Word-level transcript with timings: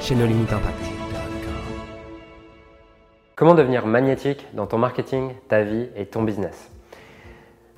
chez 0.00 0.14
No 0.14 0.26
Limit 0.26 0.42
Impact. 0.44 0.78
Comment 3.36 3.54
devenir 3.54 3.86
magnétique 3.86 4.46
dans 4.52 4.66
ton 4.66 4.78
marketing, 4.78 5.32
ta 5.48 5.62
vie 5.62 5.88
et 5.96 6.06
ton 6.06 6.22
business? 6.22 6.70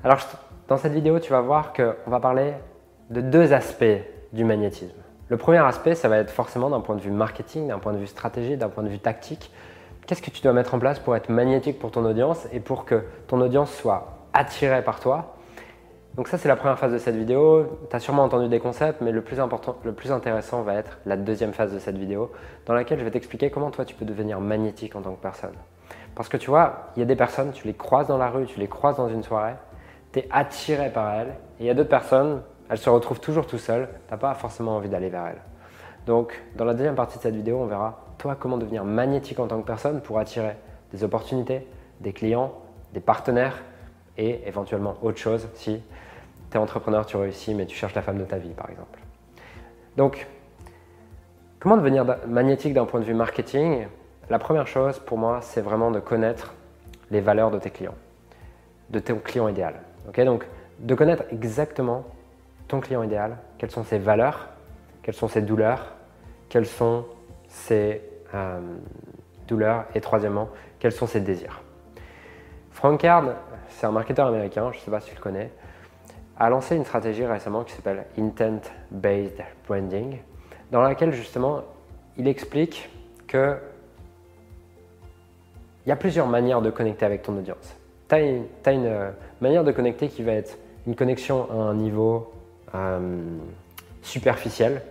Alors, 0.04 0.18
dans 0.68 0.77
cette 0.77 0.92
vidéo, 0.92 1.18
tu 1.18 1.30
vas 1.30 1.41
voir 1.41 1.72
qu'on 1.72 2.10
va 2.10 2.20
parler 2.20 2.52
de 3.10 3.20
deux 3.20 3.52
aspects 3.52 3.84
du 4.32 4.44
magnétisme. 4.44 4.96
Le 5.28 5.36
premier 5.36 5.58
aspect, 5.58 5.94
ça 5.94 6.08
va 6.08 6.18
être 6.18 6.30
forcément 6.30 6.70
d'un 6.70 6.80
point 6.80 6.96
de 6.96 7.00
vue 7.00 7.10
marketing, 7.10 7.68
d'un 7.68 7.78
point 7.78 7.92
de 7.92 7.98
vue 7.98 8.06
stratégie, 8.06 8.56
d'un 8.56 8.69
point 8.69 8.83
de 8.83 8.88
vue 8.88 8.98
tactique. 8.98 9.50
Qu'est-ce 10.06 10.22
que 10.22 10.30
tu 10.30 10.42
dois 10.42 10.52
mettre 10.52 10.74
en 10.74 10.78
place 10.78 10.98
pour 10.98 11.16
être 11.16 11.28
magnétique 11.28 11.78
pour 11.78 11.91
ton 11.91 12.05
audience 12.05 12.46
et 12.52 12.60
pour 12.60 12.84
que 12.84 13.05
ton 13.27 13.41
audience 13.41 13.72
soit 13.72 14.19
attirée 14.33 14.83
par 14.83 15.00
toi 15.00 15.35
donc 16.16 16.29
ça, 16.29 16.38
c'est 16.38 16.48
la 16.48 16.56
première 16.56 16.79
phase 16.79 16.93
de 16.93 16.98
cette 16.98 17.16
vidéo. 17.16 17.79
Tu 17.91 17.95
as 17.95 18.01
sûrement 18.01 18.25
entendu 18.25 18.48
des 18.48 18.59
concepts, 18.59 19.02
mais 19.02 19.12
le 19.12 19.20
plus, 19.20 19.38
important, 19.38 19.77
le 19.84 19.93
plus 19.93 20.12
intéressant 20.12 20.62
va 20.62 20.75
être 20.75 20.98
la 21.05 21.19
deuxième 21.19 21.52
phase 21.52 21.75
de 21.75 21.79
cette 21.79 21.98
vidéo, 21.98 22.33
dans 22.65 22.73
laquelle 22.73 22.98
je 22.98 23.05
vais 23.05 23.11
t'expliquer 23.11 23.51
comment 23.51 23.70
toi, 23.70 23.84
tu 23.84 23.95
peux 23.95 24.06
devenir 24.06 24.41
magnétique 24.41 24.97
en 24.97 25.02
tant 25.02 25.12
que 25.12 25.20
personne. 25.20 25.52
Parce 26.14 26.31
que 26.31 26.39
tu 26.39 26.48
vois, 26.48 26.91
il 26.97 27.00
y 27.00 27.03
a 27.03 27.06
des 27.06 27.17
personnes, 27.17 27.53
tu 27.53 27.67
les 27.67 27.75
croises 27.75 28.06
dans 28.06 28.17
la 28.17 28.31
rue, 28.31 28.47
tu 28.47 28.58
les 28.58 28.67
croises 28.67 28.97
dans 28.97 29.11
une 29.11 29.23
soirée, 29.23 29.56
tu 30.12 30.20
es 30.20 30.28
attiré 30.31 30.89
par 30.89 31.12
elles, 31.12 31.34
et 31.61 31.64
il 31.64 31.67
y 31.67 31.70
a 31.70 31.75
d'autres 31.75 31.91
personnes, 31.91 32.41
elles 32.70 32.78
se 32.78 32.89
retrouvent 32.89 33.20
toujours 33.20 33.47
tout 33.47 33.58
seules, 33.58 33.86
tu 34.11 34.17
pas 34.17 34.33
forcément 34.33 34.77
envie 34.77 34.89
d'aller 34.89 35.11
vers 35.11 35.27
elles. 35.27 35.42
Donc, 36.06 36.42
dans 36.56 36.64
la 36.64 36.73
deuxième 36.73 36.95
partie 36.95 37.19
de 37.19 37.23
cette 37.23 37.34
vidéo, 37.34 37.58
on 37.61 37.67
verra, 37.67 38.01
toi, 38.17 38.36
comment 38.41 38.56
devenir 38.56 38.84
magnétique 38.84 39.39
en 39.39 39.48
tant 39.48 39.61
que 39.61 39.67
personne 39.67 40.01
pour 40.01 40.19
attirer 40.19 40.56
des 40.95 41.05
opportunités, 41.05 41.67
des 42.01 42.14
clients, 42.14 42.55
des 42.95 43.01
partenaires, 43.01 43.58
et 44.19 44.41
éventuellement 44.47 44.97
autre 45.03 45.19
chose 45.19 45.48
si 45.55 45.83
tu 46.50 46.56
es 46.56 46.61
entrepreneur, 46.61 47.05
tu 47.06 47.16
réussis, 47.16 47.55
mais 47.55 47.66
tu 47.66 47.77
cherches 47.77 47.94
la 47.94 48.02
femme 48.02 48.19
de 48.19 48.25
ta 48.25 48.39
vie, 48.39 48.50
par 48.50 48.70
exemple. 48.70 48.98
Donc, 49.97 50.27
comment 51.58 51.77
devenir 51.77 52.05
magnétique 52.27 52.75
d'un 52.75 52.84
point 52.84 53.00
de 53.00 53.05
vue 53.05 53.14
marketing? 53.14 53.86
La 54.28 54.39
première 54.39 54.67
chose 54.67 54.98
pour 54.98 55.19
moi, 55.19 55.41
c'est 55.42 55.61
vraiment 55.61 55.91
de 55.91 56.00
connaître 56.00 56.55
les 57.11 57.20
valeurs 57.20 57.50
de 57.50 57.58
tes 57.58 57.70
clients, 57.70 57.94
de 58.91 58.98
ton 58.98 59.17
client 59.17 59.48
idéal. 59.48 59.74
Donc, 60.17 60.47
de 60.78 60.94
connaître 60.94 61.24
exactement 61.30 62.05
ton 62.69 62.80
client 62.80 63.02
idéal, 63.02 63.36
quelles 63.58 63.70
sont 63.70 63.84
ses 63.84 63.98
valeurs, 63.98 64.48
quelles 65.02 65.14
sont 65.14 65.28
ses 65.28 65.42
douleurs, 65.42 65.94
quelles 66.48 66.67
sont 66.67 67.06
ses 67.48 68.02
euh, 68.34 68.61
douleurs 69.47 69.84
et 69.94 70.00
troisièmement, 70.00 70.48
quels 70.78 70.92
sont 70.92 71.06
ses 71.06 71.20
désirs. 71.20 71.62
Frank 72.72 73.00
Card, 73.00 73.24
c'est 73.69 73.86
un 73.86 73.92
marketeur 73.92 74.27
américain, 74.27 74.70
je 74.72 74.78
ne 74.78 74.83
sais 74.83 74.91
pas 74.91 75.00
si 75.00 75.11
tu 75.11 75.17
le 75.17 75.20
connais, 75.20 75.50
a 76.39 76.51
lancé 76.51 76.77
une 76.77 76.84
stratégie 76.84 77.25
récemment 77.25 77.65
qui 77.65 77.73
s'appelle 77.73 78.05
Intent 78.19 78.61
Based 78.91 79.42
Branding, 79.67 80.19
dans 80.70 80.83
laquelle 80.83 81.12
justement 81.12 81.62
il 82.17 82.29
explique 82.29 82.91
que 83.27 83.56
il 85.84 85.91
y 85.91 85.92
a 85.92 85.97
plusieurs 85.97 86.27
manières 86.27 86.62
de 86.62 86.70
connecter 86.70 87.07
avec 87.07 87.23
ton 87.23 87.37
audience. 87.37 87.77
Tu 88.09 88.14
as, 88.17 88.20
une, 88.20 88.87
euh, 88.87 89.11
manière 89.41 89.62
de 89.62 89.70
connecter 89.70 90.08
qui 90.08 90.23
va 90.25 90.33
être 90.33 90.58
une 90.85 90.96
connexion 90.96 91.48
à 91.51 91.55
un 91.55 91.75
niveau 91.75 92.33
euh, 92.75 92.98
superficiel. 94.02 94.83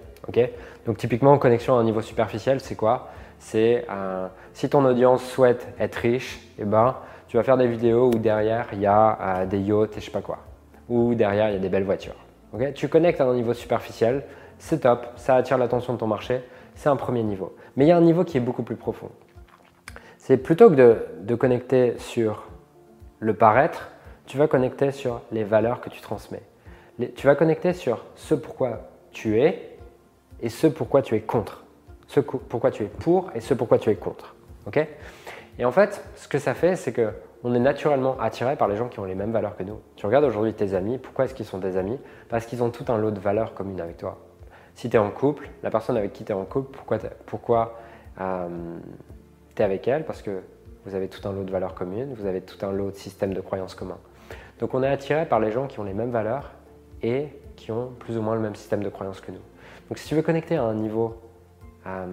Donc 0.85 0.97
typiquement, 0.97 1.38
connexion 1.38 1.78
à 1.78 1.81
un 1.81 1.84
niveau 1.84 2.01
superficiel, 2.01 2.61
c'est 2.61 2.75
quoi? 2.75 3.09
C'est 3.39 3.85
euh, 3.89 4.28
si 4.53 4.69
ton 4.69 4.85
audience 4.85 5.23
souhaite 5.23 5.67
être 5.79 5.95
riche, 5.95 6.39
eh 6.57 6.63
ben, 6.63 6.95
tu 7.28 7.35
vas 7.35 7.44
faire 7.44 7.57
des 7.57 7.67
vidéos 7.67 8.07
où 8.07 8.17
derrière 8.17 8.67
il 8.72 8.79
y 8.79 8.88
a 8.88 9.45
des 9.45 9.59
yachts 9.59 9.97
et 9.97 10.00
je 10.00 10.05
sais 10.05 10.11
pas 10.11 10.22
quoi 10.22 10.39
ou 10.90 11.16
derrière 11.16 11.50
il 11.50 11.53
y 11.53 11.57
a 11.57 11.59
des 11.59 11.69
belles 11.69 11.84
voitures. 11.84 12.16
tu 12.73 12.88
connectes 12.88 13.22
à 13.22 13.25
un 13.25 13.34
niveau 13.34 13.53
superficiel, 13.53 14.23
c'est 14.59 14.81
top, 14.81 15.07
ça 15.16 15.35
attire 15.35 15.57
l'attention 15.57 15.94
de 15.94 16.00
ton 16.00 16.07
marché, 16.07 16.41
c'est 16.75 16.90
un 16.90 16.96
premier 16.96 17.23
niveau. 17.23 17.56
Mais 17.75 17.85
il 17.85 17.88
y 17.88 17.91
a 17.91 17.97
un 17.97 18.01
niveau 18.01 18.23
qui 18.23 18.38
est 18.38 18.41
beaucoup 18.41 18.63
plus 18.63 18.75
profond. 18.75 19.09
C'est 20.18 20.38
plutôt 20.38 20.69
que 20.69 21.06
de, 21.22 21.35
connecter 21.35 21.97
sur 21.97 22.47
le 23.19 23.34
paraître, 23.34 23.90
tu 24.25 24.38
vas 24.38 24.47
connecter 24.47 24.91
sur 24.91 25.22
les 25.31 25.44
valeurs 25.44 25.81
que 25.81 25.90
tu 25.90 26.01
transmets. 26.01 26.41
tu 27.16 27.28
vas 27.28 27.35
connecter 27.35 27.73
sur 27.73 28.06
ce 28.16 28.34
pourquoi 28.34 28.90
tu 29.12 29.40
es 29.40 29.78
et 30.41 30.50
ce 30.50 30.67
pourquoi 30.67 31.02
tu 31.02 31.16
es 31.16 31.22
contre. 31.22 31.63
Ce 32.07 32.19
pourquoi 32.19 32.72
tu 32.72 32.84
es 32.84 32.88
pour 32.88 33.31
et 33.35 33.40
ce 33.40 33.53
pourquoi 33.53 33.78
tu 33.78 33.90
es 33.90 33.96
contre. 33.96 34.35
et 35.57 35.66
en 35.66 35.72
fait, 35.72 36.03
ce 36.16 36.28
que 36.28 36.40
ça 36.40 36.53
fait, 36.53 36.75
c'est 36.75 36.91
que 36.91 37.12
on 37.47 37.53
est 37.53 37.59
naturellement 37.59 38.19
attiré 38.19 38.56
par 38.56 38.67
les 38.67 38.75
gens 38.75 38.89
qui 38.89 39.00
ont 39.00 39.06
les 39.06 39.13
mêmes 39.13 39.31
valeurs 39.31 39.56
que 39.56 39.61
nous. 39.61 39.79
Tu 39.97 40.07
regardes 40.07 40.25
aujourd'hui 40.25 40.56
tes 40.56 40.73
amis, 40.73 40.97
pourquoi 40.97 41.25
est-ce 41.25 41.35
qu'ils 41.35 41.45
sont 41.45 41.59
tes 41.59 41.78
amis? 41.78 42.00
Parce 42.28 42.47
qu'ils 42.47 42.63
ont 42.63 42.72
tout 42.72 42.85
un 42.91 42.97
lot 42.97 43.11
de 43.11 43.19
valeurs 43.19 43.53
communes 43.53 43.79
avec 43.79 43.97
toi. 43.97 44.17
Si 44.73 44.89
tu 44.89 44.95
es 44.95 45.00
en 45.00 45.11
couple, 45.11 45.47
la 45.61 45.69
personne 45.69 45.95
avec 45.95 46.11
qui 46.11 46.25
tu 46.25 46.31
es 46.31 46.35
en 46.35 46.44
couple, 46.44 46.75
pourquoi, 46.75 46.97
pourquoi 47.28 47.78
euh, 48.19 48.47
tu 49.55 49.61
es 49.61 49.63
avec 49.63 49.88
elle? 49.88 50.05
Parce 50.05 50.23
que 50.23 50.41
vous 50.85 50.95
avez 50.95 51.07
tout 51.07 51.28
un 51.28 51.34
lot 51.34 51.44
de 51.44 51.51
valeurs 51.51 51.75
communes, 51.75 52.16
vous 52.16 52.25
avez 52.25 52.41
tout 52.41 52.66
un 52.66 52.72
lot 52.72 52.89
de 52.89 52.95
systèmes 52.95 53.35
de 53.35 53.41
croyances 53.41 53.75
communs. 53.75 54.00
Donc 54.59 54.73
on 54.73 54.81
est 54.81 54.89
attiré 54.89 55.28
par 55.28 55.39
les 55.39 55.51
gens 55.51 55.67
qui 55.67 55.79
ont 55.79 55.84
les 55.84 55.94
mêmes 55.94 56.09
valeurs 56.09 56.50
et 57.03 57.28
qui 57.55 57.72
ont 57.72 57.91
plus 58.00 58.17
ou 58.17 58.23
moins 58.23 58.34
le 58.34 58.41
même 58.41 58.55
système 58.55 58.81
de 58.81 58.89
croyances 58.89 59.22
que 59.22 59.31
nous. 59.31 59.41
Donc 59.89 60.00
si 60.00 60.07
tu 60.07 60.16
veux 60.16 60.23
connecter 60.23 60.55
à 60.55 60.63
un 60.63 60.73
niveau 60.73 61.22
euh, 61.85 62.07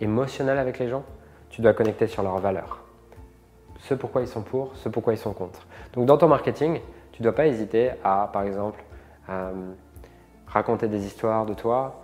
émotionnel 0.00 0.58
avec 0.58 0.80
les 0.80 0.88
gens, 0.88 1.04
tu 1.54 1.62
dois 1.62 1.72
connecter 1.72 2.08
sur 2.08 2.24
leurs 2.24 2.38
valeurs. 2.38 2.80
Ce 3.78 3.94
pourquoi 3.94 4.22
ils 4.22 4.26
sont 4.26 4.42
pour, 4.42 4.74
ce 4.74 4.88
pourquoi 4.88 5.12
ils 5.12 5.18
sont 5.18 5.32
contre. 5.32 5.60
Donc 5.92 6.04
dans 6.06 6.18
ton 6.18 6.26
marketing, 6.26 6.80
tu 7.12 7.22
ne 7.22 7.24
dois 7.24 7.32
pas 7.32 7.46
hésiter 7.46 7.90
à, 8.02 8.28
par 8.32 8.42
exemple, 8.42 8.82
euh, 9.28 9.52
raconter 10.48 10.88
des 10.88 11.06
histoires 11.06 11.46
de 11.46 11.54
toi, 11.54 12.02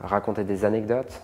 raconter 0.00 0.44
des 0.44 0.64
anecdotes, 0.64 1.20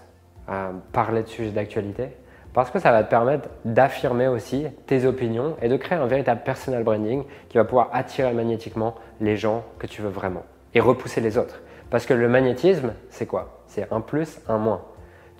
euh, 0.48 0.72
parler 0.92 1.22
de 1.22 1.28
sujets 1.28 1.52
d'actualité, 1.52 2.08
parce 2.52 2.68
que 2.72 2.80
ça 2.80 2.90
va 2.90 3.04
te 3.04 3.10
permettre 3.10 3.48
d'affirmer 3.64 4.26
aussi 4.26 4.66
tes 4.86 5.06
opinions 5.06 5.54
et 5.62 5.68
de 5.68 5.76
créer 5.76 5.98
un 5.98 6.06
véritable 6.06 6.40
personal 6.44 6.82
branding 6.82 7.22
qui 7.48 7.58
va 7.58 7.64
pouvoir 7.64 7.90
attirer 7.92 8.32
magnétiquement 8.32 8.96
les 9.20 9.36
gens 9.36 9.62
que 9.78 9.86
tu 9.86 10.02
veux 10.02 10.08
vraiment 10.08 10.42
et 10.74 10.80
repousser 10.80 11.20
les 11.20 11.38
autres. 11.38 11.60
Parce 11.90 12.06
que 12.06 12.14
le 12.14 12.28
magnétisme, 12.28 12.94
c'est 13.08 13.26
quoi? 13.26 13.62
C'est 13.68 13.86
un 13.92 14.00
plus, 14.00 14.40
un 14.48 14.58
moins. 14.58 14.82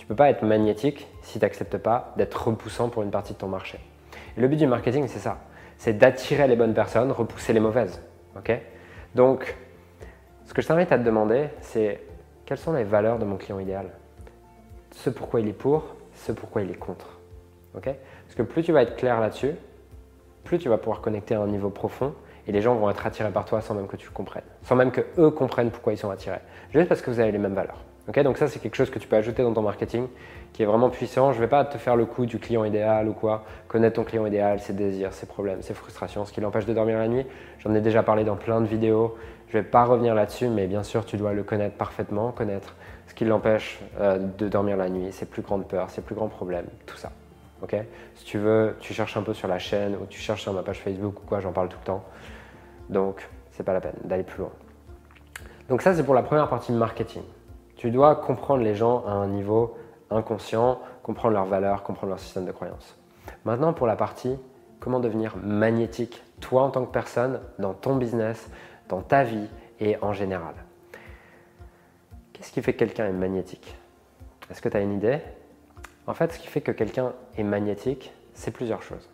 Ne 0.08 0.14
peux 0.14 0.16
pas 0.16 0.30
être 0.30 0.42
magnétique 0.42 1.06
si 1.20 1.38
tu 1.38 1.44
n'acceptes 1.44 1.76
pas 1.76 2.14
d'être 2.16 2.48
repoussant 2.48 2.88
pour 2.88 3.02
une 3.02 3.10
partie 3.10 3.34
de 3.34 3.38
ton 3.38 3.48
marché. 3.48 3.78
Et 4.38 4.40
le 4.40 4.48
but 4.48 4.56
du 4.56 4.66
marketing, 4.66 5.06
c'est 5.06 5.18
ça. 5.18 5.36
C'est 5.76 5.98
d'attirer 5.98 6.48
les 6.48 6.56
bonnes 6.56 6.72
personnes, 6.72 7.12
repousser 7.12 7.52
les 7.52 7.60
mauvaises. 7.60 8.00
Donc, 9.14 9.54
ce 10.46 10.54
que 10.54 10.62
je 10.62 10.66
t'invite 10.66 10.90
à 10.92 10.98
te 10.98 11.04
demander, 11.04 11.50
c'est 11.60 12.00
quelles 12.46 12.56
sont 12.56 12.72
les 12.72 12.84
valeurs 12.84 13.18
de 13.18 13.26
mon 13.26 13.36
client 13.36 13.58
idéal? 13.58 13.90
Ce 14.92 15.10
pourquoi 15.10 15.40
il 15.40 15.48
est 15.48 15.52
pour, 15.52 15.94
ce 16.14 16.32
pourquoi 16.32 16.62
il 16.62 16.70
est 16.70 16.78
contre. 16.78 17.18
Parce 17.74 18.34
que 18.34 18.42
plus 18.42 18.62
tu 18.62 18.72
vas 18.72 18.82
être 18.82 18.96
clair 18.96 19.20
là-dessus, 19.20 19.52
plus 20.42 20.58
tu 20.58 20.70
vas 20.70 20.78
pouvoir 20.78 21.02
connecter 21.02 21.34
à 21.34 21.40
un 21.42 21.46
niveau 21.46 21.68
profond 21.68 22.14
et 22.46 22.52
les 22.52 22.62
gens 22.62 22.74
vont 22.76 22.88
être 22.88 23.06
attirés 23.06 23.30
par 23.30 23.44
toi 23.44 23.60
sans 23.60 23.74
même 23.74 23.86
que 23.86 23.96
tu 23.96 24.08
comprennes, 24.08 24.42
sans 24.62 24.74
même 24.74 24.90
que 24.90 25.02
eux 25.18 25.30
comprennent 25.30 25.70
pourquoi 25.70 25.92
ils 25.92 25.98
sont 25.98 26.10
attirés, 26.10 26.40
juste 26.72 26.88
parce 26.88 27.02
que 27.02 27.10
vous 27.10 27.20
avez 27.20 27.30
les 27.30 27.38
mêmes 27.38 27.54
valeurs 27.54 27.84
donc 28.16 28.38
ça, 28.38 28.48
c'est 28.48 28.58
quelque 28.58 28.74
chose 28.74 28.90
que 28.90 28.98
tu 28.98 29.06
peux 29.06 29.16
ajouter 29.16 29.42
dans 29.42 29.52
ton 29.52 29.62
marketing 29.62 30.06
qui 30.52 30.62
est 30.62 30.66
vraiment 30.66 30.88
puissant. 30.88 31.32
Je 31.32 31.36
ne 31.36 31.42
vais 31.42 31.48
pas 31.48 31.64
te 31.64 31.76
faire 31.76 31.94
le 31.94 32.06
coup 32.06 32.26
du 32.26 32.38
client 32.38 32.64
idéal 32.64 33.08
ou 33.08 33.12
quoi. 33.12 33.44
Connaître 33.68 33.96
ton 33.96 34.04
client 34.04 34.24
idéal, 34.26 34.60
ses 34.60 34.72
désirs, 34.72 35.12
ses 35.12 35.26
problèmes, 35.26 35.62
ses 35.62 35.74
frustrations, 35.74 36.24
ce 36.24 36.32
qui 36.32 36.40
l'empêche 36.40 36.64
de 36.64 36.72
dormir 36.72 36.98
la 36.98 37.06
nuit. 37.06 37.26
J'en 37.58 37.74
ai 37.74 37.80
déjà 37.80 38.02
parlé 38.02 38.24
dans 38.24 38.36
plein 38.36 38.60
de 38.60 38.66
vidéos. 38.66 39.16
Je 39.48 39.56
ne 39.56 39.62
vais 39.62 39.68
pas 39.68 39.84
revenir 39.84 40.14
là-dessus, 40.14 40.48
mais 40.48 40.66
bien 40.66 40.82
sûr, 40.82 41.04
tu 41.04 41.16
dois 41.16 41.32
le 41.32 41.42
connaître 41.42 41.76
parfaitement, 41.76 42.32
connaître 42.32 42.74
ce 43.06 43.14
qui 43.14 43.24
l'empêche 43.24 43.78
euh, 44.00 44.18
de 44.18 44.48
dormir 44.48 44.76
la 44.76 44.88
nuit, 44.88 45.12
ses 45.12 45.26
plus 45.26 45.42
grandes 45.42 45.66
peurs, 45.66 45.90
ses 45.90 46.02
plus 46.02 46.14
grands 46.14 46.28
problèmes, 46.28 46.66
tout 46.86 46.96
ça. 46.96 47.10
si 48.14 48.24
tu 48.24 48.38
veux, 48.38 48.76
tu 48.80 48.94
cherches 48.94 49.16
un 49.16 49.22
peu 49.22 49.34
sur 49.34 49.48
la 49.48 49.58
chaîne 49.58 49.94
ou 49.96 50.06
tu 50.06 50.18
cherches 50.18 50.42
sur 50.42 50.52
ma 50.52 50.62
page 50.62 50.80
Facebook 50.80 51.22
ou 51.22 51.26
quoi, 51.26 51.40
j'en 51.40 51.52
parle 51.52 51.68
tout 51.68 51.78
le 51.80 51.86
temps. 51.86 52.04
Donc, 52.88 53.28
c'est 53.50 53.64
pas 53.64 53.72
la 53.74 53.80
peine 53.80 53.96
d'aller 54.04 54.22
plus 54.22 54.40
loin. 54.40 54.52
Donc 55.68 55.82
ça, 55.82 55.94
c'est 55.94 56.04
pour 56.04 56.14
la 56.14 56.22
première 56.22 56.48
partie 56.48 56.72
de 56.72 56.78
marketing. 56.78 57.22
Tu 57.78 57.92
dois 57.92 58.16
comprendre 58.16 58.64
les 58.64 58.74
gens 58.74 59.04
à 59.06 59.12
un 59.12 59.28
niveau 59.28 59.76
inconscient, 60.10 60.80
comprendre 61.04 61.34
leurs 61.34 61.46
valeurs, 61.46 61.84
comprendre 61.84 62.10
leur 62.10 62.18
système 62.18 62.44
de 62.44 62.50
croyance. 62.50 62.98
Maintenant, 63.44 63.72
pour 63.72 63.86
la 63.86 63.94
partie 63.94 64.36
comment 64.80 64.98
devenir 64.98 65.36
magnétique, 65.36 66.24
toi 66.40 66.62
en 66.62 66.70
tant 66.70 66.84
que 66.84 66.90
personne, 66.90 67.40
dans 67.60 67.74
ton 67.74 67.94
business, 67.94 68.50
dans 68.88 69.00
ta 69.00 69.22
vie 69.22 69.46
et 69.78 69.96
en 70.02 70.12
général. 70.12 70.54
Qu'est-ce 72.32 72.50
qui 72.50 72.62
fait 72.62 72.72
que 72.72 72.80
quelqu'un 72.80 73.06
est 73.06 73.12
magnétique? 73.12 73.76
Est-ce 74.50 74.60
que 74.60 74.68
tu 74.68 74.76
as 74.76 74.80
une 74.80 74.94
idée? 74.94 75.20
En 76.08 76.14
fait, 76.14 76.32
ce 76.32 76.38
qui 76.40 76.48
fait 76.48 76.60
que 76.60 76.72
quelqu'un 76.72 77.12
est 77.36 77.44
magnétique, 77.44 78.12
c'est 78.34 78.50
plusieurs 78.50 78.82
choses. 78.82 79.08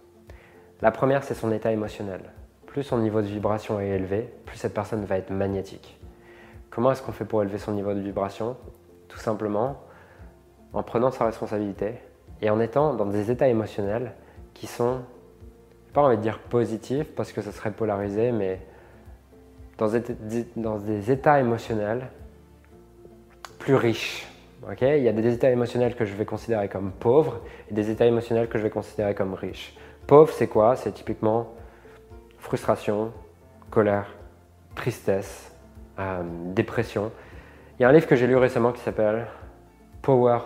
La 0.80 0.90
première, 0.90 1.22
c'est 1.22 1.34
son 1.34 1.52
état 1.52 1.70
émotionnel. 1.70 2.20
Plus 2.66 2.82
son 2.82 2.96
niveau 2.96 3.20
de 3.20 3.26
vibration 3.26 3.78
est 3.78 3.88
élevé, 3.88 4.32
plus 4.46 4.56
cette 4.56 4.74
personne 4.74 5.04
va 5.04 5.18
être 5.18 5.30
magnétique. 5.30 5.98
Comment 6.74 6.90
est-ce 6.90 7.02
qu'on 7.02 7.12
fait 7.12 7.24
pour 7.24 7.40
élever 7.40 7.58
son 7.58 7.72
niveau 7.72 7.94
de 7.94 8.00
vibration 8.00 8.56
Tout 9.06 9.18
simplement 9.18 9.80
en 10.72 10.82
prenant 10.82 11.12
sa 11.12 11.24
responsabilité 11.24 11.94
et 12.42 12.50
en 12.50 12.58
étant 12.58 12.94
dans 12.94 13.06
des 13.06 13.30
états 13.30 13.46
émotionnels 13.46 14.12
qui 14.54 14.66
sont, 14.66 15.02
pas 15.92 16.02
envie 16.02 16.16
de 16.16 16.22
dire 16.22 16.40
positifs 16.40 17.14
parce 17.14 17.32
que 17.32 17.42
ce 17.42 17.52
serait 17.52 17.70
polarisé, 17.70 18.32
mais 18.32 18.60
dans 19.78 19.88
des, 19.88 21.10
états 21.12 21.38
émotionnels 21.38 22.08
plus 23.60 23.76
riches. 23.76 24.26
Il 24.80 25.02
y 25.02 25.08
a 25.08 25.12
des 25.12 25.32
états 25.32 25.50
émotionnels 25.50 25.94
que 25.94 26.04
je 26.04 26.14
vais 26.14 26.24
considérer 26.24 26.68
comme 26.68 26.90
pauvres 26.90 27.40
et 27.70 27.74
des 27.74 27.90
états 27.90 28.06
émotionnels 28.06 28.48
que 28.48 28.58
je 28.58 28.64
vais 28.64 28.70
considérer 28.70 29.14
comme 29.14 29.34
riches. 29.34 29.76
Pauvre, 30.08 30.32
c'est 30.32 30.48
quoi? 30.48 30.74
C'est 30.74 30.92
typiquement 30.92 31.52
frustration, 32.38 33.12
colère, 33.70 34.12
tristesse, 34.74 35.53
euh, 35.98 36.22
dépression. 36.54 37.12
Il 37.78 37.82
y 37.82 37.84
a 37.84 37.88
un 37.88 37.92
livre 37.92 38.06
que 38.06 38.16
j'ai 38.16 38.26
lu 38.26 38.36
récemment 38.36 38.72
qui 38.72 38.80
s'appelle 38.80 39.26
Power 40.02 40.38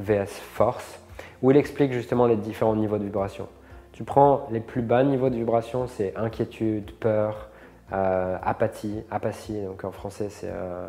vs 0.00 0.26
Force, 0.26 1.00
où 1.42 1.50
il 1.50 1.56
explique 1.56 1.92
justement 1.92 2.26
les 2.26 2.36
différents 2.36 2.76
niveaux 2.76 2.98
de 2.98 3.04
vibration. 3.04 3.48
Tu 3.92 4.04
prends 4.04 4.46
les 4.50 4.60
plus 4.60 4.82
bas 4.82 5.04
niveaux 5.04 5.28
de 5.28 5.36
vibration, 5.36 5.86
c'est 5.86 6.16
inquiétude, 6.16 6.92
peur, 6.92 7.48
euh, 7.92 8.38
apathie, 8.42 9.02
apathie, 9.10 9.60
donc 9.62 9.84
en 9.84 9.92
français 9.92 10.28
c'est, 10.30 10.50
euh, 10.50 10.88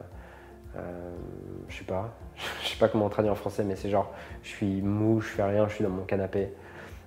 je 1.68 1.77
sais 1.77 1.83
pas, 1.83 2.15
je 2.63 2.69
sais 2.69 2.77
pas 2.77 2.88
comment 2.88 3.06
on 3.06 3.10
traduit 3.10 3.31
en 3.31 3.36
français, 3.36 3.63
mais 3.63 3.75
c'est 3.75 3.89
genre, 3.89 4.13
je 4.42 4.50
suis 4.50 4.81
mou, 4.81 5.21
je 5.21 5.27
fais 5.27 5.44
rien, 5.44 5.68
je 5.68 5.75
suis 5.75 5.83
dans 5.83 5.89
mon 5.89 6.04
canapé. 6.04 6.50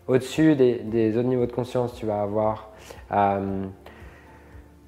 Au-dessus 0.06 0.54
des, 0.54 0.80
des, 0.80 1.16
autres 1.16 1.28
niveaux 1.28 1.46
de 1.46 1.52
conscience, 1.52 1.94
tu 1.94 2.06
vas 2.06 2.20
avoir 2.22 2.70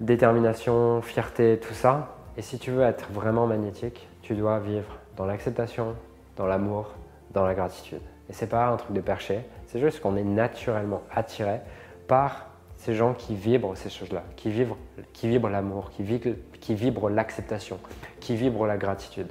détermination, 0.00 1.02
fierté, 1.02 1.58
tout 1.60 1.74
ça. 1.74 2.16
Et 2.36 2.42
si 2.42 2.58
tu 2.58 2.70
veux 2.70 2.82
être 2.82 3.10
vraiment 3.10 3.46
magnétique, 3.46 4.08
tu 4.22 4.34
dois 4.34 4.58
vivre 4.58 4.98
dans 5.16 5.26
l'acceptation, 5.26 5.94
dans 6.36 6.46
l'amour, 6.46 6.94
dans 7.32 7.44
la 7.44 7.54
gratitude. 7.54 8.00
Et 8.30 8.32
c'est 8.32 8.46
pas 8.46 8.68
un 8.68 8.76
truc 8.76 8.92
de 8.92 9.00
perché, 9.00 9.40
c'est 9.66 9.80
juste 9.80 10.00
qu'on 10.00 10.16
est 10.16 10.24
naturellement 10.24 11.02
attiré 11.10 11.60
par 12.06 12.46
ces 12.76 12.94
gens 12.94 13.12
qui 13.12 13.34
vibrent 13.34 13.76
ces 13.76 13.90
choses-là, 13.90 14.22
qui 14.36 14.50
vibrent, 14.50 14.76
qui 15.12 15.28
vibrent 15.28 15.48
l'amour, 15.48 15.90
qui 15.90 16.02
vibrent, 16.02 16.36
qui 16.60 16.74
vibrent 16.74 17.10
l'acceptation, 17.10 17.78
qui 18.20 18.36
vibrent 18.36 18.66
la 18.66 18.76
gratitude. 18.76 19.28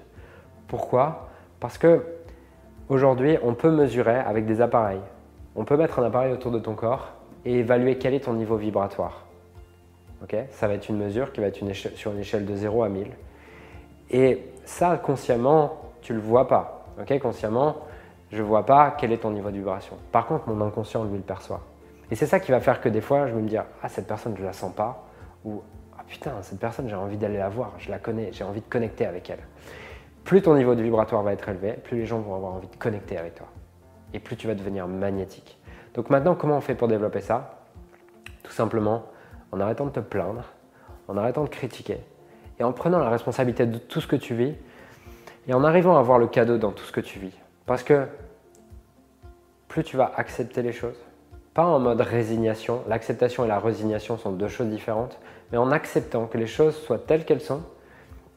Pourquoi? 0.68 1.30
Parce 1.60 1.78
que 1.78 2.04
aujourd'hui, 2.90 3.38
on 3.44 3.54
peut 3.54 3.72
mesurer 3.72 4.18
avec 4.18 4.46
des 4.46 4.62
appareils. 4.62 5.02
On 5.56 5.64
peut 5.64 5.78
mettre 5.78 6.00
un 6.00 6.04
appareil 6.04 6.34
autour 6.34 6.52
de 6.52 6.60
ton 6.60 6.76
corps 6.76 7.14
et 7.46 7.60
évaluer 7.60 7.98
quel 7.98 8.14
est 8.14 8.26
ton 8.26 8.34
niveau 8.34 8.58
vibratoire. 8.58 9.27
Ça 10.52 10.68
va 10.68 10.74
être 10.74 10.90
une 10.90 10.98
mesure 10.98 11.32
qui 11.32 11.42
va 11.42 11.48
être 11.48 11.60
sur 11.96 12.12
une 12.12 12.20
échelle 12.20 12.46
de 12.46 12.56
0 12.56 12.84
à 12.84 12.90
1000. 12.90 13.08
Et 14.10 14.46
ça, 14.66 14.98
consciemment, 14.98 15.82
tu 16.02 16.14
ne 16.14 16.18
le 16.18 16.24
vois 16.24 16.48
pas. 16.48 16.86
consciemment, 17.22 17.78
je 18.32 18.38
ne 18.38 18.44
vois 18.44 18.66
pas 18.66 18.96
quel 18.98 19.12
est 19.12 19.18
ton 19.18 19.32
niveau 19.32 19.50
de 19.50 19.58
vibration. 19.58 19.98
Par 20.12 20.28
contre, 20.28 20.50
mon 20.50 20.66
inconscient, 20.66 21.04
lui, 21.04 21.18
le 21.18 21.24
perçoit. 21.24 21.62
Et 22.10 22.16
c'est 22.16 22.26
ça 22.26 22.40
qui 22.40 22.52
va 22.52 22.60
faire 22.60 22.82
que 22.82 22.90
des 22.90 23.02
fois, 23.02 23.28
je 23.28 23.34
vais 23.34 23.42
me 23.42 23.48
dire 23.48 23.66
Ah, 23.82 23.90
cette 23.90 24.08
personne, 24.08 24.36
je 24.36 24.42
ne 24.42 24.48
la 24.48 24.54
sens 24.54 24.74
pas. 24.74 25.06
Ou 25.46 25.62
Ah, 25.98 26.04
putain, 26.08 26.32
cette 26.42 26.60
personne, 26.60 26.90
j'ai 26.90 26.96
envie 26.96 27.18
d'aller 27.18 27.38
la 27.38 27.50
voir, 27.50 27.74
je 27.78 27.92
la 27.92 28.00
connais, 28.00 28.32
j'ai 28.32 28.44
envie 28.44 28.62
de 28.62 28.70
connecter 28.70 29.06
avec 29.06 29.30
elle. 29.30 29.40
Plus 30.24 30.42
ton 30.42 30.56
niveau 30.56 30.76
de 30.76 30.82
vibratoire 30.82 31.24
va 31.24 31.34
être 31.34 31.48
élevé, 31.48 31.74
plus 31.74 31.98
les 31.98 32.06
gens 32.06 32.20
vont 32.20 32.36
avoir 32.36 32.54
envie 32.54 32.68
de 32.68 32.76
connecter 32.76 33.18
avec 33.18 33.36
toi. 33.36 33.48
Et 34.14 34.20
plus 34.20 34.36
tu 34.36 34.48
vas 34.48 34.56
devenir 34.56 34.88
magnétique. 34.88 35.58
Donc 35.94 36.10
maintenant, 36.10 36.36
comment 36.36 36.58
on 36.58 36.62
fait 36.62 36.76
pour 36.76 36.88
développer 36.88 37.22
ça? 37.22 37.62
Tout 38.44 38.52
simplement 38.52 39.04
en 39.52 39.60
arrêtant 39.60 39.86
de 39.86 39.92
te 39.92 40.00
plaindre, 40.00 40.44
en 41.08 41.18
arrêtant 41.18 41.44
de 41.44 41.50
critiquer, 41.50 42.00
et 42.60 42.64
en 42.64 42.74
prenant 42.74 43.00
la 43.00 43.10
responsabilité 43.10 43.66
de 43.66 43.78
tout 43.78 44.02
ce 44.02 44.08
que 44.08 44.16
tu 44.16 44.36
vis, 44.36 44.56
et 45.48 45.54
en 45.54 45.64
arrivant 45.64 45.98
à 45.98 46.02
voir 46.02 46.20
le 46.20 46.28
cadeau 46.28 46.58
dans 46.58 46.72
tout 46.72 46.84
ce 46.84 46.92
que 46.92 47.02
tu 47.02 47.20
vis. 47.20 47.38
Parce 47.66 47.84
que 47.84 48.08
plus 49.68 49.84
tu 49.84 49.98
vas 49.98 50.12
accepter 50.16 50.62
les 50.62 50.74
choses, 50.74 50.98
pas 51.54 51.66
en 51.66 51.80
mode 51.80 52.02
résignation. 52.02 52.84
L'acceptation 52.88 53.46
et 53.46 53.48
la 53.48 53.60
résignation 53.60 54.18
sont 54.18 54.32
deux 54.32 54.48
choses 54.48 54.68
différentes, 54.68 55.18
mais 55.52 55.58
en 55.58 55.72
acceptant 55.72 56.28
que 56.28 56.38
les 56.38 56.48
choses 56.48 56.76
soient 56.76 57.00
telles 57.00 57.26
qu'elles 57.26 57.42
sont 57.42 57.62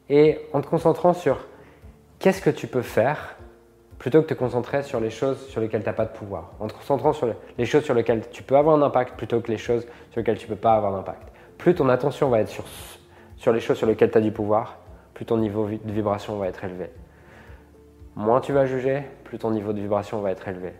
et 0.09 0.39
en 0.53 0.61
te 0.61 0.67
concentrant 0.67 1.13
sur 1.13 1.45
qu'est-ce 2.19 2.41
que 2.41 2.49
tu 2.49 2.67
peux 2.67 2.81
faire 2.81 3.35
plutôt 4.01 4.23
que 4.23 4.29
de 4.29 4.33
te 4.33 4.39
concentrer 4.39 4.81
sur 4.81 4.99
les 4.99 5.11
choses 5.11 5.47
sur 5.49 5.61
lesquelles 5.61 5.83
tu 5.83 5.85
n'as 5.85 5.93
pas 5.93 6.05
de 6.05 6.11
pouvoir. 6.11 6.53
En 6.59 6.65
te 6.65 6.73
concentrant 6.73 7.13
sur 7.13 7.35
les 7.55 7.65
choses 7.67 7.83
sur 7.83 7.93
lesquelles 7.93 8.23
tu 8.31 8.41
peux 8.41 8.57
avoir 8.57 8.75
un 8.75 8.81
impact 8.81 9.15
plutôt 9.15 9.41
que 9.41 9.51
les 9.51 9.59
choses 9.59 9.85
sur 10.09 10.21
lesquelles 10.21 10.39
tu 10.39 10.47
ne 10.49 10.55
peux 10.55 10.59
pas 10.59 10.73
avoir 10.73 10.91
d'impact. 10.91 11.31
Plus 11.59 11.75
ton 11.75 11.87
attention 11.87 12.29
va 12.29 12.39
être 12.39 12.47
sur, 12.47 12.65
sur 13.37 13.53
les 13.53 13.59
choses 13.59 13.77
sur 13.77 13.85
lesquelles 13.85 14.09
tu 14.09 14.17
as 14.17 14.21
du 14.21 14.31
pouvoir, 14.31 14.79
plus 15.13 15.25
ton 15.25 15.37
niveau 15.37 15.69
de 15.69 15.91
vibration 15.91 16.35
va 16.39 16.47
être 16.47 16.63
élevé. 16.63 16.89
Moins 18.15 18.41
tu 18.41 18.53
vas 18.53 18.65
juger, 18.65 19.03
plus 19.23 19.37
ton 19.37 19.51
niveau 19.51 19.71
de 19.71 19.79
vibration 19.79 20.19
va 20.19 20.31
être 20.31 20.47
élevé. 20.47 20.73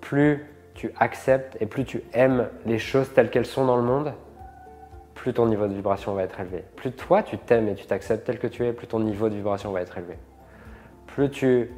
Plus 0.00 0.44
tu 0.74 0.90
acceptes 0.98 1.56
et 1.60 1.66
plus 1.66 1.84
tu 1.84 2.02
aimes 2.12 2.48
les 2.66 2.80
choses 2.80 3.14
telles 3.14 3.30
qu'elles 3.30 3.46
sont 3.46 3.66
dans 3.66 3.76
le 3.76 3.84
monde, 3.84 4.14
plus 5.14 5.32
ton 5.32 5.46
niveau 5.46 5.68
de 5.68 5.74
vibration 5.74 6.12
va 6.12 6.24
être 6.24 6.40
élevé. 6.40 6.64
Plus 6.74 6.90
toi 6.90 7.22
tu 7.22 7.38
t'aimes 7.38 7.68
et 7.68 7.76
tu 7.76 7.86
t'acceptes 7.86 8.26
tel 8.26 8.40
que 8.40 8.48
tu 8.48 8.66
es, 8.66 8.72
plus 8.72 8.88
ton 8.88 8.98
niveau 8.98 9.28
de 9.28 9.36
vibration 9.36 9.70
va 9.70 9.80
être 9.80 9.96
élevé. 9.96 10.18
Plus 11.06 11.30
tu 11.30 11.70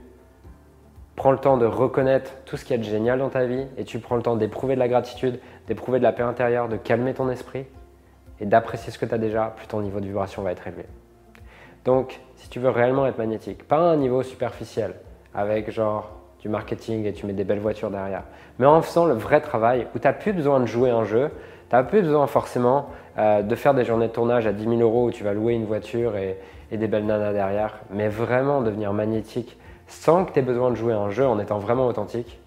prends 1.20 1.32
le 1.32 1.38
temps 1.38 1.58
de 1.58 1.66
reconnaître 1.66 2.30
tout 2.46 2.56
ce 2.56 2.64
qui 2.64 2.72
est 2.72 2.82
génial 2.82 3.18
dans 3.18 3.28
ta 3.28 3.44
vie 3.44 3.66
et 3.76 3.84
tu 3.84 3.98
prends 3.98 4.16
le 4.16 4.22
temps 4.22 4.36
d'éprouver 4.36 4.74
de 4.74 4.80
la 4.80 4.88
gratitude, 4.88 5.38
d'éprouver 5.68 5.98
de 5.98 6.02
la 6.02 6.12
paix 6.12 6.22
intérieure, 6.22 6.66
de 6.66 6.78
calmer 6.78 7.12
ton 7.12 7.28
esprit 7.28 7.66
et 8.40 8.46
d'apprécier 8.46 8.90
ce 8.90 8.98
que 8.98 9.04
tu 9.04 9.12
as 9.12 9.18
déjà, 9.18 9.52
plus 9.54 9.66
ton 9.66 9.82
niveau 9.82 10.00
de 10.00 10.06
vibration 10.06 10.40
va 10.40 10.52
être 10.52 10.66
élevé. 10.66 10.86
Donc, 11.84 12.20
si 12.36 12.48
tu 12.48 12.58
veux 12.58 12.70
réellement 12.70 13.06
être 13.06 13.18
magnétique, 13.18 13.68
pas 13.68 13.76
à 13.76 13.92
un 13.92 13.96
niveau 13.96 14.22
superficiel, 14.22 14.94
avec 15.34 15.70
genre 15.70 16.10
du 16.40 16.48
marketing 16.48 17.04
et 17.04 17.12
tu 17.12 17.26
mets 17.26 17.34
des 17.34 17.44
belles 17.44 17.60
voitures 17.60 17.90
derrière. 17.90 18.22
Mais 18.58 18.64
en 18.64 18.80
faisant 18.80 19.04
le 19.04 19.12
vrai 19.12 19.42
travail 19.42 19.86
où 19.94 19.98
tu 19.98 20.06
n'as 20.06 20.14
plus 20.14 20.32
besoin 20.32 20.58
de 20.58 20.64
jouer 20.64 20.88
un 20.88 21.04
jeu, 21.04 21.28
tu 21.68 21.76
n'as 21.76 21.82
plus 21.82 22.00
besoin 22.00 22.28
forcément 22.28 22.88
euh, 23.18 23.42
de 23.42 23.54
faire 23.56 23.74
des 23.74 23.84
journées 23.84 24.08
de 24.08 24.12
tournage 24.12 24.46
à 24.46 24.54
10 24.54 24.62
000 24.62 24.76
euros 24.76 25.08
où 25.08 25.10
tu 25.10 25.22
vas 25.22 25.34
louer 25.34 25.52
une 25.52 25.66
voiture 25.66 26.16
et, 26.16 26.38
des 26.72 26.86
belles 26.86 27.04
nanas 27.04 27.34
derrière, 27.34 27.80
mais 27.90 28.08
vraiment 28.08 28.62
devenir 28.62 28.94
magnétique 28.94 29.58
sans 29.90 30.24
que 30.24 30.32
tu 30.32 30.38
aies 30.38 30.42
besoin 30.42 30.70
de 30.70 30.76
jouer 30.76 30.94
un 30.94 31.10
jeu 31.10 31.26
en 31.26 31.38
étant 31.40 31.58
vraiment 31.58 31.86
authentique. 31.86 32.38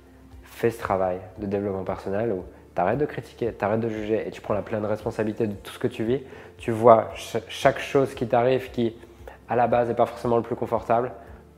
Fais 0.43 0.71
ce 0.71 0.79
travail 0.79 1.19
de 1.38 1.45
développement 1.45 1.83
personnel 1.83 2.31
où 2.31 2.45
tu 2.73 2.81
arrêtes 2.81 3.00
de 3.00 3.05
critiquer, 3.05 3.53
tu 3.53 3.65
arrêtes 3.65 3.81
de 3.81 3.89
juger 3.89 4.25
et 4.25 4.31
tu 4.31 4.41
prends 4.41 4.53
la 4.53 4.62
pleine 4.62 4.85
responsabilité 4.85 5.45
de 5.45 5.53
tout 5.53 5.73
ce 5.73 5.79
que 5.79 5.88
tu 5.88 6.05
vis. 6.05 6.21
Tu 6.57 6.71
vois 6.71 7.09
chaque 7.50 7.79
chose 7.79 8.13
qui 8.15 8.27
t'arrive 8.27 8.71
qui, 8.71 8.95
à 9.50 9.57
la 9.57 9.67
base, 9.67 9.89
n'est 9.89 9.93
pas 9.93 10.05
forcément 10.05 10.38
le 10.38 10.43
plus 10.43 10.55
confortable 10.55 11.12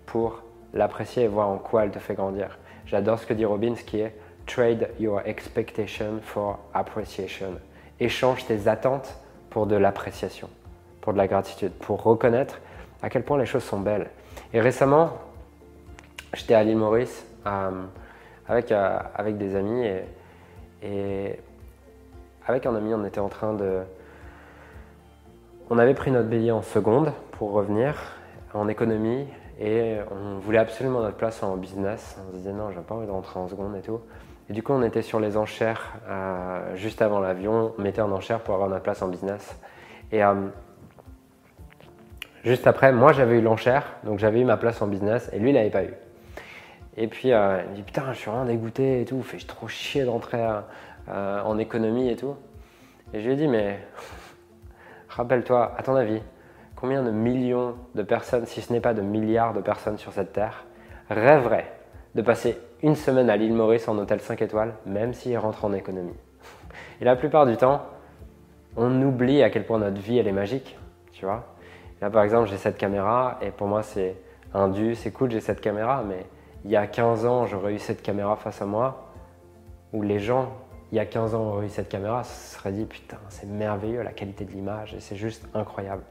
pour 0.07 0.41
l'apprécier 0.73 1.23
et 1.23 1.27
voir 1.27 1.49
en 1.49 1.57
quoi 1.57 1.83
elle 1.83 1.91
te 1.91 1.99
fait 1.99 2.15
grandir. 2.15 2.57
J'adore 2.87 3.19
ce 3.19 3.27
que 3.27 3.33
dit 3.33 3.45
Robbins 3.45 3.75
qui 3.75 4.01
est 4.01 4.15
Trade 4.47 4.89
your 4.99 5.21
expectation 5.25 6.19
for 6.21 6.59
appreciation. 6.73 7.53
Échange 7.99 8.45
tes 8.45 8.67
attentes 8.67 9.15
pour 9.51 9.67
de 9.67 9.75
l'appréciation, 9.75 10.49
pour 11.01 11.13
de 11.13 11.17
la 11.17 11.27
gratitude, 11.27 11.71
pour 11.71 12.03
reconnaître 12.03 12.59
à 13.01 13.09
quel 13.09 13.23
point 13.23 13.37
les 13.37 13.45
choses 13.45 13.63
sont 13.63 13.79
belles. 13.79 14.09
Et 14.53 14.59
récemment, 14.59 15.13
j'étais 16.35 16.53
à 16.53 16.63
l'île 16.63 16.77
Maurice 16.77 17.25
euh, 17.47 17.83
avec, 18.47 18.71
euh, 18.71 18.99
avec 19.15 19.37
des 19.37 19.55
amis 19.55 19.85
et, 19.85 20.03
et 20.83 21.39
avec 22.47 22.65
un 22.65 22.75
ami, 22.75 22.93
on 22.93 23.03
était 23.05 23.19
en 23.19 23.29
train 23.29 23.53
de. 23.53 23.79
On 25.69 25.79
avait 25.79 25.95
pris 25.95 26.11
notre 26.11 26.29
billet 26.29 26.51
en 26.51 26.61
seconde 26.61 27.11
pour 27.31 27.51
revenir 27.51 27.95
en 28.53 28.67
économie 28.67 29.25
et 29.59 29.97
on 30.11 30.37
voulait 30.37 30.59
absolument 30.59 31.01
notre 31.01 31.17
place 31.17 31.41
en 31.41 31.57
business. 31.57 32.17
On 32.27 32.31
se 32.31 32.37
disait 32.37 32.53
non, 32.53 32.69
j'ai 32.69 32.81
pas 32.81 32.93
envie 32.93 33.07
de 33.07 33.11
rentrer 33.11 33.39
en 33.39 33.47
seconde 33.47 33.75
et 33.75 33.81
tout. 33.81 33.99
Et 34.47 34.53
du 34.53 34.61
coup, 34.61 34.73
on 34.73 34.83
était 34.83 35.01
sur 35.01 35.19
les 35.19 35.37
enchères 35.37 35.95
euh, 36.07 36.75
juste 36.75 37.01
avant 37.01 37.19
l'avion. 37.19 37.73
On 37.79 37.81
mettait 37.81 38.01
en 38.01 38.11
enchère 38.11 38.41
pour 38.41 38.53
avoir 38.53 38.69
notre 38.69 38.83
place 38.83 39.01
en 39.01 39.07
business. 39.07 39.59
Et 40.11 40.21
juste 42.43 42.67
après, 42.67 42.91
moi 42.91 43.11
j'avais 43.11 43.39
eu 43.39 43.41
l'enchère, 43.41 43.83
donc 44.03 44.19
j'avais 44.19 44.39
eu 44.39 44.45
ma 44.45 44.57
place 44.57 44.79
en 44.83 44.87
business 44.87 45.31
et 45.33 45.39
lui 45.39 45.49
il 45.49 45.53
n'avait 45.53 45.71
pas 45.71 45.83
eu. 45.83 45.93
Et 46.97 47.07
puis 47.07 47.33
euh, 47.33 47.61
il 47.63 47.71
me 47.71 47.75
dit 47.75 47.83
putain, 47.83 48.13
je 48.13 48.19
suis 48.19 48.31
vraiment 48.31 48.45
dégoûté 48.45 49.01
et 49.01 49.05
tout, 49.05 49.21
fais 49.21 49.37
trop 49.37 49.67
chier 49.67 50.05
d'entrer 50.05 50.43
en 51.07 51.57
économie 51.57 52.09
et 52.09 52.15
tout. 52.15 52.35
Et 53.13 53.21
je 53.21 53.25
lui 53.27 53.33
ai 53.33 53.35
dit 53.37 53.47
mais 53.47 53.79
rappelle-toi, 55.09 55.73
à 55.77 55.83
ton 55.83 55.95
avis, 55.95 56.21
combien 56.75 57.03
de 57.03 57.11
millions 57.11 57.75
de 57.95 58.03
personnes, 58.03 58.45
si 58.45 58.61
ce 58.61 58.71
n'est 58.73 58.79
pas 58.79 58.93
de 58.93 59.01
milliards 59.01 59.53
de 59.53 59.61
personnes 59.61 59.97
sur 59.97 60.13
cette 60.13 60.33
terre, 60.33 60.65
rêveraient 61.09 61.71
de 62.15 62.21
passer 62.21 62.57
une 62.81 62.95
semaine 62.95 63.29
à 63.29 63.37
l'île 63.37 63.53
Maurice 63.53 63.87
en 63.87 63.97
hôtel 63.97 64.19
5 64.19 64.41
étoiles, 64.41 64.73
même 64.85 65.13
s'ils 65.13 65.37
rentrent 65.37 65.65
en 65.65 65.73
économie? 65.73 66.15
Et 67.01 67.05
la 67.05 67.15
plupart 67.15 67.45
du 67.45 67.57
temps, 67.57 67.83
on 68.77 69.01
oublie 69.01 69.41
à 69.41 69.49
quel 69.49 69.65
point 69.65 69.79
notre 69.79 70.01
vie 70.01 70.17
elle 70.17 70.27
est 70.27 70.33
magique, 70.33 70.77
tu 71.11 71.25
vois? 71.25 71.45
Là 72.01 72.09
par 72.09 72.23
exemple, 72.23 72.49
j'ai 72.49 72.57
cette 72.57 72.77
caméra 72.77 73.39
et 73.41 73.51
pour 73.51 73.67
moi 73.67 73.83
c'est 73.83 74.17
un 74.53 74.67
dû, 74.67 74.95
c'est 74.95 75.11
cool, 75.11 75.31
j'ai 75.31 75.39
cette 75.39 75.61
caméra, 75.61 76.03
mais 76.07 76.25
il 76.65 76.71
y 76.71 76.75
a 76.75 76.87
15 76.87 77.27
ans, 77.27 77.45
j'aurais 77.45 77.75
eu 77.75 77.79
cette 77.79 78.01
caméra 78.01 78.35
face 78.35 78.59
à 78.59 78.65
moi, 78.65 79.11
ou 79.93 80.01
les 80.01 80.17
gens, 80.19 80.51
il 80.91 80.95
y 80.95 80.99
a 80.99 81.05
15 81.05 81.35
ans, 81.35 81.43
auraient 81.49 81.67
eu 81.67 81.69
cette 81.69 81.89
caméra, 81.89 82.23
se 82.23 82.55
seraient 82.55 82.71
dit 82.71 82.85
putain, 82.85 83.19
c'est 83.29 83.47
merveilleux 83.47 84.01
la 84.01 84.11
qualité 84.11 84.45
de 84.45 84.51
l'image 84.51 84.95
et 84.95 84.99
c'est 84.99 85.15
juste 85.15 85.47
incroyable. 85.53 86.01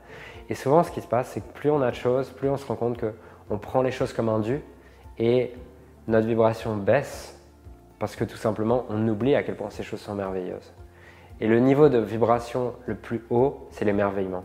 Et 0.49 0.55
souvent, 0.55 0.85
ce 0.85 0.93
qui 0.93 1.01
se 1.01 1.09
passe, 1.09 1.31
c'est 1.31 1.41
que 1.41 1.53
plus 1.55 1.71
on 1.71 1.83
a 1.83 1.91
de 1.91 1.97
choses, 1.97 2.31
plus 2.31 2.49
on 2.49 2.57
se 2.57 2.67
rend 2.67 2.77
compte 2.77 3.01
qu'on 3.01 3.59
prend 3.59 3.83
les 3.83 3.91
choses 3.91 4.13
comme 4.13 4.29
un 4.29 4.39
dû 4.39 4.61
et 5.19 5.53
notre 6.07 6.29
vibration 6.29 6.77
baisse 6.77 7.37
parce 7.99 8.15
que 8.15 8.25
tout 8.25 8.37
simplement, 8.37 8.87
on 8.91 9.09
oublie 9.09 9.35
à 9.35 9.43
quel 9.43 9.57
point 9.57 9.71
ces 9.71 9.83
choses 9.83 10.01
sont 10.01 10.15
merveilleuses. 10.15 10.73
Et 11.41 11.49
le 11.49 11.59
niveau 11.59 11.89
de 11.89 11.99
vibration 11.99 12.75
le 12.87 12.95
plus 12.95 13.25
haut, 13.29 13.67
c'est 13.73 13.85
l'émerveillement. 13.85 14.45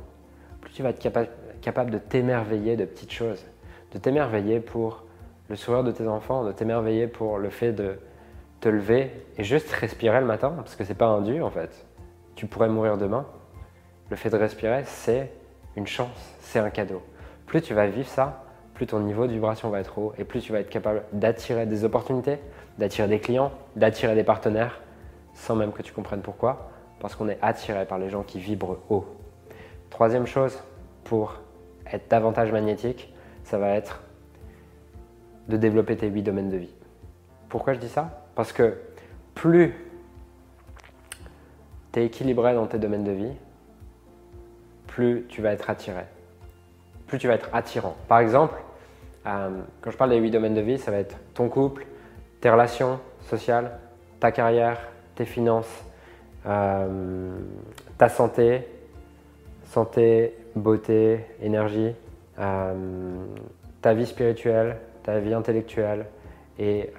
Plus 0.60 0.72
tu 0.72 0.82
vas 0.82 0.90
être 0.90 1.30
capable 1.62 1.92
de 1.92 2.00
t'émerveiller 2.00 2.78
de 2.78 2.86
petites 2.86 3.12
choses, 3.12 3.46
de 3.94 4.00
t'émerveiller 4.00 4.60
pour 4.60 5.04
le 5.50 5.56
sourire 5.56 5.84
de 5.84 5.92
tes 5.92 6.08
enfants, 6.08 6.46
de 6.46 6.52
t'émerveiller 6.52 7.08
pour 7.08 7.40
le 7.40 7.50
fait 7.50 7.72
de 7.72 8.00
te 8.60 8.70
lever 8.70 9.12
et 9.38 9.44
juste 9.44 9.72
respirer 9.72 10.20
le 10.20 10.26
matin, 10.26 10.54
parce 10.56 10.76
que 10.76 10.84
c'est 10.84 10.96
pas 10.96 11.08
un 11.08 11.22
dû 11.22 11.42
en 11.42 11.50
fait. 11.50 11.86
Tu 12.36 12.46
pourrais 12.46 12.70
mourir 12.70 12.98
demain. 12.98 13.26
Le 14.10 14.16
fait 14.16 14.30
de 14.30 14.38
respirer, 14.38 14.84
c'est 14.86 15.32
une 15.76 15.88
chance, 15.88 16.36
c'est 16.42 16.60
un 16.60 16.70
cadeau. 16.70 17.02
Plus 17.46 17.62
tu 17.62 17.74
vas 17.74 17.88
vivre 17.88 18.08
ça, 18.08 18.44
plus 18.74 18.86
ton 18.88 19.00
niveau 19.00 19.28
de 19.28 19.34
vibration 19.34 19.70
va 19.70 19.80
être 19.80 19.98
haut 19.98 20.14
et 20.18 20.24
plus 20.24 20.42
tu 20.42 20.52
vas 20.52 20.60
être 20.60 20.70
capable 20.70 21.04
d'attirer 21.14 21.66
des 21.66 21.84
opportunités, 21.84 22.38
d'attirer 22.78 23.08
des 23.08 23.20
clients, 23.20 23.52
d'attirer 23.76 24.16
des 24.16 24.24
partenaires, 24.24 24.82
sans 25.34 25.56
même 25.56 25.72
que 25.72 25.82
tu 25.82 25.94
comprennes 25.94 26.22
pourquoi, 26.22 26.70
parce 27.00 27.16
qu'on 27.16 27.28
est 27.28 27.40
attiré 27.42 27.86
par 27.86 27.98
les 27.98 28.10
gens 28.10 28.24
qui 28.24 28.40
vibrent 28.40 28.78
haut. 28.90 29.06
Troisième 29.90 30.28
chose, 30.28 30.58
pour 31.04 31.40
être 31.92 32.10
davantage 32.10 32.52
magnétique, 32.52 33.14
ça 33.44 33.58
va 33.58 33.70
être 33.70 34.02
de 35.50 35.58
développer 35.58 35.98
tes 35.98 36.08
huit 36.08 36.24
domaines 36.24 36.50
de 36.50 36.58
vie. 36.58 36.74
Pourquoi 37.50 37.74
je 37.74 37.80
dis 37.80 37.90
ça? 37.90 38.24
Parce 38.36 38.54
que 38.54 38.76
plus 39.34 39.74
tu 41.92 42.00
es 42.00 42.06
équilibré 42.06 42.54
dans 42.54 42.68
tes 42.68 42.78
domaines 42.78 43.04
de 43.04 43.12
vie, 43.12 43.34
plus 44.88 45.26
tu 45.28 45.42
vas 45.42 45.52
être 45.52 45.70
attiré. 45.70 46.04
Plus 47.08 47.18
tu 47.18 47.28
vas 47.28 47.34
être 47.34 47.50
attirant. 47.52 47.96
Par 48.08 48.20
exemple, 48.20 48.56
euh, 49.26 49.50
quand 49.82 49.92
je 49.92 49.98
parle 49.98 50.12
des 50.12 50.18
huit 50.18 50.32
domaines 50.32 50.54
de 50.54 50.62
vie, 50.62 50.78
ça 50.78 50.92
va 50.92 50.98
être 50.98 51.18
ton 51.34 51.50
couple, 51.50 51.86
tes 52.42 52.50
relations 52.50 53.00
sociales, 53.22 53.72
ta 54.20 54.32
carrière, 54.32 54.80
tes 55.16 55.26
finances, 55.26 55.84
euh, 56.46 57.38
ta 57.98 58.10
santé, 58.10 58.68
santé, 59.66 60.36
beauté, 60.56 61.26
énergie, 61.42 61.94
euh, 62.40 63.26
ta 63.82 63.94
vie 63.94 64.06
spirituelle, 64.06 64.78
ta 65.04 65.20
vie 65.20 65.34
intellectuelle 65.34 66.06
et 66.58 66.92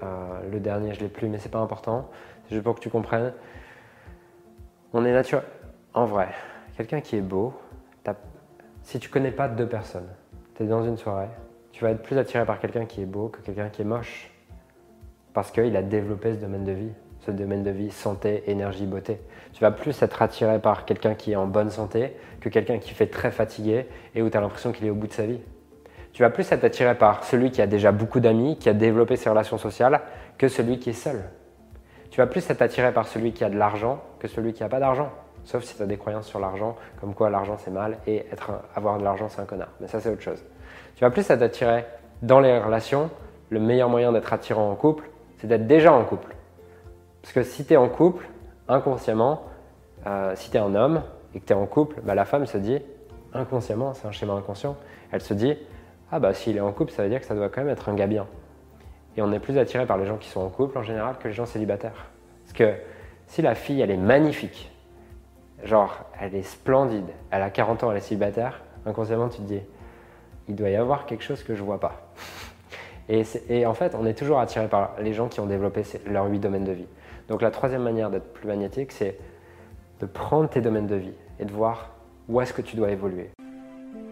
le 0.51 0.59
dernier, 0.61 0.95
je 0.95 1.01
l'ai 1.01 1.09
plus, 1.09 1.29
mais 1.29 1.39
c'est 1.39 1.51
pas 1.51 1.59
important. 1.59 2.09
C'est 2.45 2.55
juste 2.55 2.65
pour 2.65 2.75
que 2.75 2.81
tu 2.81 2.91
comprennes. 2.91 3.33
On 4.93 5.05
est 5.05 5.13
naturel. 5.13 5.45
En 5.93 6.05
vrai, 6.05 6.29
quelqu'un 6.77 7.01
qui 7.01 7.17
est 7.17 7.21
beau, 7.21 7.53
si 8.83 8.99
tu 8.99 9.09
connais 9.09 9.31
pas 9.31 9.49
deux 9.49 9.67
personnes, 9.67 10.09
tu 10.55 10.63
es 10.63 10.67
dans 10.67 10.83
une 10.83 10.97
soirée, 10.97 11.29
tu 11.73 11.85
vas 11.85 11.91
être 11.91 12.03
plus 12.03 12.19
attiré 12.19 12.45
par 12.45 12.59
quelqu'un 12.59 12.87
qui 12.87 13.03
est 13.03 13.07
beau 13.07 13.29
que 13.29 13.41
quelqu'un 13.41 13.69
qui 13.69 13.83
est 13.83 13.85
moche. 13.85 14.31
Parce 15.33 15.51
qu'il 15.51 15.77
a 15.77 15.83
développé 15.83 16.35
ce 16.35 16.41
domaine 16.41 16.65
de 16.65 16.73
vie, 16.73 16.93
ce 17.21 17.31
domaine 17.31 17.63
de 17.63 17.71
vie 17.71 17.91
santé, 17.91 18.43
énergie, 18.51 18.87
beauté. 18.87 19.21
Tu 19.53 19.61
vas 19.61 19.71
plus 19.71 20.03
être 20.03 20.23
attiré 20.23 20.59
par 20.59 20.85
quelqu'un 20.87 21.15
qui 21.15 21.33
est 21.33 21.37
en 21.37 21.47
bonne 21.47 21.71
santé 21.71 22.17
que 22.41 22.49
quelqu'un 22.49 22.79
qui 22.79 22.91
fait 22.95 23.07
très 23.07 23.31
fatigué 23.31 23.87
et 24.15 24.23
où 24.23 24.31
tu 24.31 24.37
as 24.37 24.41
l'impression 24.41 24.73
qu'il 24.73 24.87
est 24.87 24.91
au 24.91 24.95
bout 24.95 25.07
de 25.07 25.13
sa 25.13 25.27
vie. 25.27 25.41
Tu 26.13 26.23
vas 26.23 26.31
plus 26.31 26.51
être 26.51 26.65
attiré 26.65 26.95
par 26.97 27.25
celui 27.25 27.51
qui 27.51 27.63
a 27.63 27.67
déjà 27.67 27.93
beaucoup 27.93 28.21
d'amis, 28.21 28.57
qui 28.59 28.69
a 28.69 28.75
développé 28.75 29.17
ses 29.17 29.31
relations 29.31 29.59
sociales, 29.59 30.01
que 30.39 30.49
celui 30.49 30.79
qui 30.79 30.91
est 30.91 30.95
seul. 30.95 31.23
Tu 32.11 32.21
vas 32.21 32.27
plus 32.27 32.49
être 32.51 32.63
attiré 32.63 32.93
par 32.93 33.07
celui 33.07 33.33
qui 33.33 33.45
a 33.45 33.51
de 33.51 33.57
l'argent 33.57 34.03
que 34.19 34.27
celui 34.27 34.53
qui 34.53 34.63
n'a 34.63 34.69
pas 34.69 34.81
d'argent. 34.81 35.11
Sauf 35.45 35.63
si 35.65 35.77
tu 35.77 35.83
as 35.83 35.87
des 35.87 35.97
croyances 35.97 36.27
sur 36.27 36.39
l'argent, 36.39 36.77
comme 37.01 37.15
quoi 37.15 37.31
l'argent 37.31 37.57
c'est 37.59 37.71
mal 37.71 37.99
et 38.07 38.27
être, 38.33 38.51
avoir 38.75 38.99
de 38.99 39.05
l'argent 39.05 39.29
c'est 39.29 39.41
un 39.41 39.45
connard. 39.45 39.71
Mais 39.81 39.87
ça 39.87 40.01
c'est 40.01 40.11
autre 40.11 40.23
chose. 40.23 40.45
Tu 40.97 41.05
vas 41.05 41.11
plus 41.11 41.29
être 41.31 41.43
attiré 41.43 41.87
dans 42.23 42.41
les 42.41 42.59
relations. 42.59 43.11
Le 43.49 43.61
meilleur 43.61 43.89
moyen 43.89 44.13
d'être 44.13 44.33
attirant 44.33 44.71
en 44.71 44.75
couple, 44.75 45.09
c'est 45.39 45.47
d'être 45.47 45.67
déjà 45.67 45.93
en 45.93 46.05
couple. 46.05 46.35
Parce 47.23 47.33
que 47.33 47.43
si 47.43 47.65
tu 47.65 47.75
es 47.75 47.77
en 47.77 47.89
couple, 47.89 48.27
inconsciemment, 48.69 49.43
euh, 50.07 50.33
si 50.37 50.51
tu 50.51 50.57
es 50.57 50.61
un 50.61 50.75
homme 50.75 51.03
et 51.35 51.41
que 51.41 51.47
tu 51.47 51.53
es 51.53 51.57
en 51.57 51.67
couple, 51.67 52.01
bah, 52.03 52.15
la 52.15 52.25
femme 52.25 52.47
se 52.47 52.59
dit, 52.59 52.79
inconsciemment, 53.35 53.95
c'est 53.95 54.07
un 54.07 54.13
schéma 54.13 54.35
inconscient, 54.35 54.77
elle 55.13 55.21
se 55.21 55.35
dit, 55.35 55.57
ah 56.13 56.19
bah 56.19 56.35
s'il 56.35 56.57
est 56.57 56.61
en 56.61 56.73
couple, 56.73 56.93
ça 56.93 57.03
veut 57.03 57.09
dire 57.09 57.21
que 57.21 57.27
ça 57.27 57.35
doit 57.35 57.49
quand 57.49 57.63
même 57.63 57.71
être 57.71 57.89
un 57.89 57.95
gars. 57.95 58.09
Et 59.17 59.23
on 59.23 59.33
est 59.33 59.39
plus 59.39 59.59
attiré 59.59 59.87
par 59.87 59.99
les 59.99 60.07
gens 60.07 60.17
qui 60.17 60.29
sont 60.29 60.41
en 60.41 60.49
couple 60.49 60.79
en 60.79 60.83
général 60.83 61.17
que 61.19 61.29
les 61.29 61.35
gens 61.35 61.47
célibataires. 61.47 62.07
Parce 62.45 62.53
que 62.53 62.75
si 63.27 63.43
la 63.43 63.55
fille, 63.55 63.81
elle 63.81 63.91
est 63.91 63.97
magnifique, 63.97 64.71
genre, 65.65 66.05
elle 66.21 66.35
est 66.35 66.43
splendide, 66.43 67.09
elle 67.31 67.43
a 67.43 67.51
40 67.51 67.85
ans, 67.85 67.91
elle 67.91 67.99
est 67.99 68.01
célibataire, 68.01 68.61
inconsciemment, 68.87 69.29
tu 69.29 69.39
te 69.39 69.43
dis, 69.43 69.61
il 70.49 70.57
doit 70.57 70.71
y 70.71 70.77
avoir 70.77 71.07
quelque 71.07 71.23
chose 71.23 71.43
que 71.43 71.55
je 71.55 71.63
vois 71.63 71.79
pas. 71.79 72.13
Et, 73.09 73.67
en 73.67 73.75
fait, 73.75 73.97
on 73.97 74.07
est 74.07 74.15
toujours 74.15 74.39
attiré 74.39 74.69
par 74.69 74.95
les 75.01 75.13
gens 75.13 75.29
qui 75.29 75.41
ont 75.41 75.47
développé 75.47 75.83
leurs 76.07 76.27
huit 76.27 76.39
domaines 76.39 76.65
de 76.65 76.73
vie. 76.73 76.87
Donc 77.29 77.43
la 77.43 77.51
troisième 77.51 77.83
manière 77.83 78.11
d'être 78.11 78.33
plus 78.33 78.47
magnétique, 78.47 78.93
c'est 78.93 79.19
de 80.01 80.07
prendre 80.07 80.49
tes 80.49 80.61
domaines 80.61 80.87
de 80.87 80.97
vie 80.97 81.15
et 81.39 81.45
de 81.45 81.53
voir 81.53 81.91
où 82.29 82.41
est-ce 82.41 82.53
que 82.53 82.63
tu 82.63 82.77
dois 82.77 82.91
évoluer. 82.91 83.31